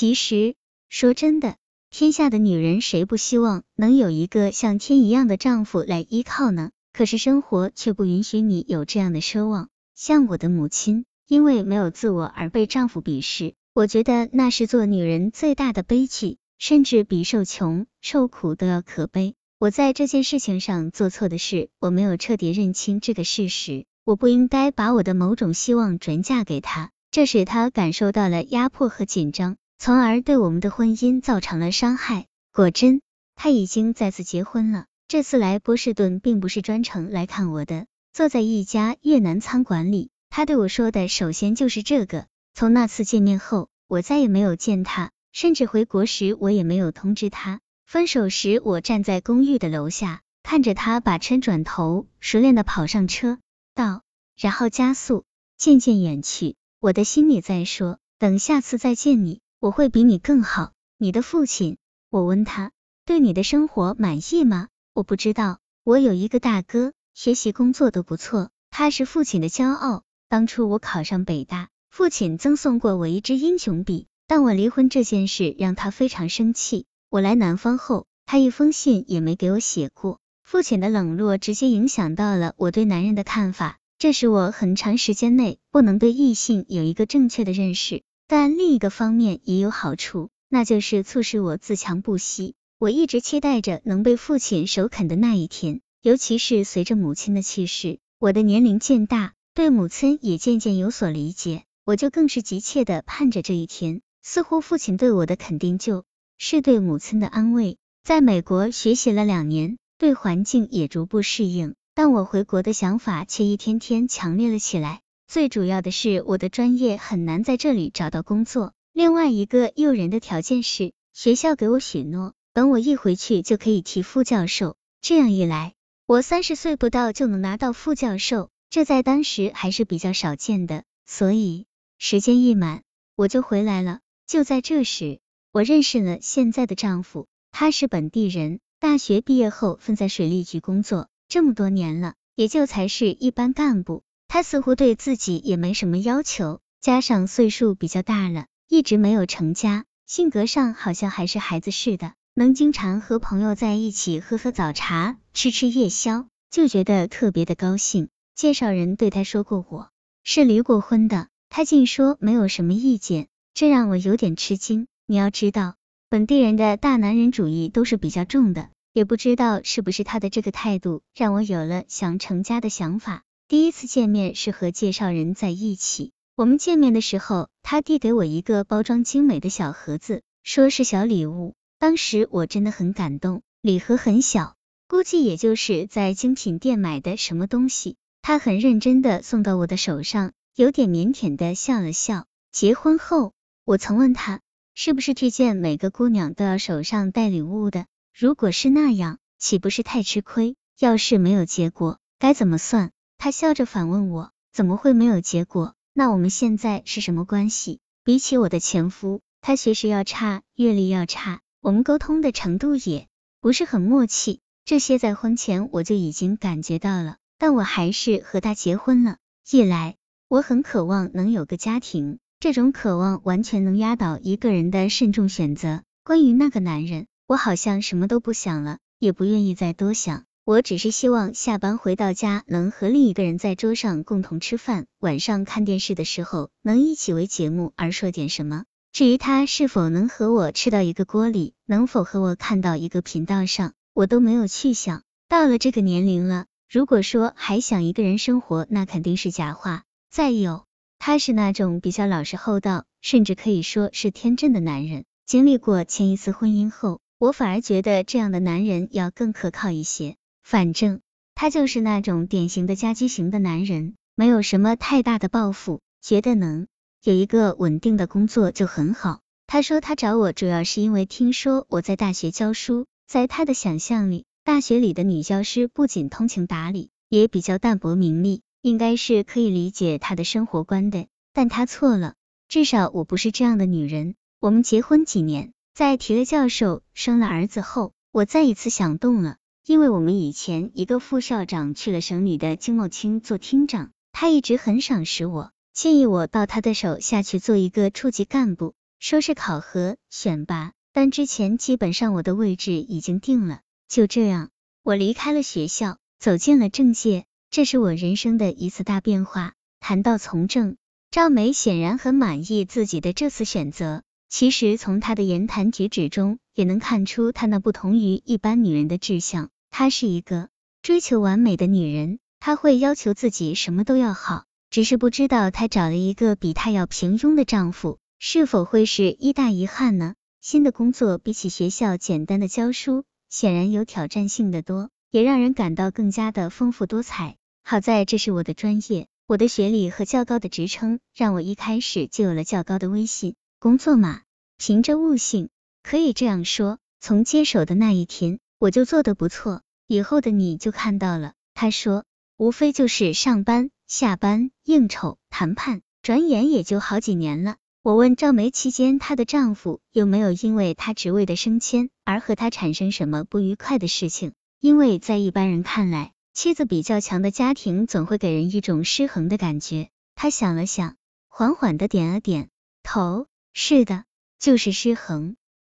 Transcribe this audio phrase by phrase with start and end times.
[0.00, 0.54] 其实
[0.88, 1.56] 说真的，
[1.90, 6.70] 天下的女人谁不希望能有一个像天一样的丈夫来依靠呢？
[6.94, 9.68] 可是生活却不允许你有这样的奢望。
[9.94, 19.34] 像我的母亲，因为没有自我而被丈夫鄙视，我觉得那是做女人最大的悲剧，甚至比受穷受苦都要可悲。
[19.58, 23.84] 我在这件事情上做错的是，我没有彻底认清这个事实。
[24.04, 32.26] 我不应该把我的某种希望转嫁给他，这使他感受到了压迫和紧张，从而对我们的婚姻造成了伤害。
[32.52, 33.00] 果真，
[33.34, 34.84] 他已经再次结婚了。
[35.08, 37.86] 这次来波士顿并不是专程来看我的。
[38.12, 42.26] 坐在一家越南餐馆里，他对我说的首先就是这个。
[42.52, 47.60] 从那次见面后，我再也没有见他，甚至回国时我也没有通知他。
[47.86, 53.38] 分手时，我站在公寓的楼下，看着他把车转头，熟练的跑上车。
[53.74, 54.02] 道，
[54.36, 55.24] 然后加速，
[55.56, 56.56] 渐渐远去。
[56.80, 60.72] 我的心里在说，等下次再见你，我会比你更好。
[60.96, 61.76] 你的父亲，
[62.08, 62.72] 我问他，
[63.04, 64.68] 对你的生活满意吗？
[64.94, 65.58] 我不知道。
[65.84, 70.02] 我有一个大哥，学习工作都不错，他是父亲的骄傲。
[70.30, 76.86] 当初我考上北大，父亲赠送过我一支英雄笔，但我离婚这件事让他非常生气。
[77.10, 80.20] 我来南方后，他一封信也没给我写过。
[80.42, 88.02] 父亲的冷落直接影响到了我对男人的看法，这使我很长时间内不能对异性有一个正确的认识。
[88.30, 92.54] 但另一个方面也有好处，那就是促使我自强不息。
[92.78, 104.00] 我一直期待着能被父亲首肯的那一天，尤其是随着母亲的去世，我的年龄渐大，对母亲也渐渐有所理解，我就更是急切的盼着这一天。
[104.22, 106.04] 似乎父亲对我的肯定，就
[106.38, 107.78] 是对母亲的安慰。
[108.04, 109.76] 在美国学习了两年。
[109.98, 115.02] 对环境也逐步适应，但我回国的想法却一天天强烈了起来。
[115.30, 118.72] 最主要的是，我的专业很难在这里找到工作。
[118.92, 124.74] 另外一个诱人的条件是，学校给我许诺，等我一回去就可以提副教授。
[125.00, 130.82] 这样一来，我三十岁不到就能拿到副教授，这在当时还是比较少见的。
[131.06, 131.66] 所以
[131.96, 132.82] 时间一满，
[133.14, 134.00] 我就回来了。
[134.26, 135.20] 就在这时，
[135.52, 138.58] 我认识了现在的丈夫，他是本地人。
[138.80, 144.02] 大学毕业后，分在水利局工作，这么多年了，也就才是一般干部。
[144.32, 158.08] 他似乎对自己也没什么要求，加上岁数比较大了，一直没有成家，性格上好像还是孩子似的，能经常和朋友在一起喝喝早茶，吃吃夜宵，就觉得特别的高兴。
[158.36, 159.88] 介绍人对他说过我
[160.22, 164.86] 是离过婚的，他竟说没有什么意见，这让我有点吃惊。
[165.06, 165.74] 你要知道。
[166.08, 173.24] 本地人的大男人主义都是比较重的，也不知道是不是他的这个态度，让我有了想成家的想法。
[173.50, 181.54] 第一次见面是和介绍人在一起，我们见面的时候，他递给我一个包装精美的小盒子，说是小礼物。
[181.76, 184.54] 当时我真的很感动，礼盒很小，
[184.86, 187.96] 估计也就是在精品店买的什么东西。
[188.22, 192.26] 他很认真的送到我的手上，有点腼腆的笑了笑。
[192.52, 193.32] 结婚后，
[193.64, 194.38] 我曾问他。
[194.76, 197.86] 是不是推荐每个姑娘都要手上带礼物的？
[198.16, 200.54] 如果是那样，岂不是太吃亏？
[200.78, 202.92] 要是没有结果，该怎么算？
[203.22, 205.74] 他笑着反问我，怎么会没有结果？
[205.92, 207.78] 那我们现在是什么关系？
[208.02, 213.08] 比起我的前夫，他学识要差，阅历要差，我们沟通的程度也
[213.42, 214.40] 不是很默契。
[214.64, 219.18] 这些在婚前我就已经感觉到了，但我还是和他结婚了。
[219.50, 222.20] 一来，我很渴望能有个家庭。
[222.38, 225.82] 这种渴望完全能压倒一个人的慎重选择。
[226.04, 230.24] 关于那个男人，我好像什么都不想了，也不愿意再多想。
[230.50, 238.64] 我只是希望下班回到家能和另一个人在桌上共同吃饭，晚上看电视的时候能一起为节目而说点什么。
[238.90, 245.04] 至于他是否能和我吃到一个锅里，能否和我看到一个频道上，我都没有去想。
[245.28, 249.84] 到了这个年龄了，如果说还想一个人生活，那肯定是假话。
[250.10, 250.64] 再有。
[250.98, 255.04] 他是那种比较老实厚道，甚至可以说是天真的男人。
[255.26, 260.16] 经历过前一次婚姻后，我反而觉得这样的男人要更可靠一些。
[260.42, 261.00] 反正
[261.34, 266.66] 他就是那种典型的家居型的男人，没有什么太大的抱负，觉得能
[267.02, 269.20] 有一个稳定的工作就很好。
[269.46, 278.42] 他说他找我主要是因为听说我在大学教书，在他的想象里，大学里的女教师不仅通情达理，也比较淡泊名利。
[278.62, 282.12] 应该是可以理解他的生活观的，但他错了，
[282.46, 284.16] 至少我不是这样的女人。
[284.38, 289.38] 我们结婚几年，在提了教授、生了儿子后，我再一次想动了，
[289.70, 298.74] 因为我们以前一个副校长去了省里的经贸厅做厅长，他一直很赏识我，建议我到他的手下去做一个处级干部。
[298.98, 303.60] 说是考核选拔，但之前基本上我的位置已经定了。
[303.86, 304.50] 就这样，
[304.82, 309.52] 我离开了学校，走进了政界，这是我人生的一次大变化。
[309.78, 310.78] 谈到从政，
[311.12, 314.02] 赵梅显然很满意自己的这次选择。
[314.28, 319.48] 其实从她的言谈举止中，也能看出她那不同于一般女人的志向。
[319.70, 320.48] 她是一个
[320.82, 324.44] 追求完美的女人，她会要求自己什么都要好。
[324.68, 327.98] 只是不知道她找了一个比她要平庸的丈夫。
[328.22, 330.14] 是否会是一大遗憾呢？
[330.42, 337.36] 新的工作比起学校简单的教书，显然有挑战性的多，也让人感到更加的丰富多彩。
[337.62, 343.36] 好在这是我的专业，我的学历和较高的职称，让我一开始就有了较高的威信。
[343.58, 344.20] 工作嘛，
[344.58, 345.48] 凭着悟性，
[345.82, 346.78] 可以这样说。
[347.00, 351.32] 从接手的那一天，我就做得不错，以后的你就看到了。
[351.54, 352.04] 他说，
[352.36, 357.56] 无非就是上班、下班、应酬、谈判，转眼也就好几年了。
[357.82, 364.34] 我问赵梅期间，她的丈夫有没有因为她职位的升迁而和她产生什么不愉快的事情？
[364.60, 369.88] 因为在一般人看来，妻子比较强的家庭总会给人一种失衡的感觉。
[370.14, 370.96] 她想了想，
[371.28, 372.50] 缓缓的点了点
[372.82, 374.04] 头，是的，
[374.38, 375.36] 就是失衡。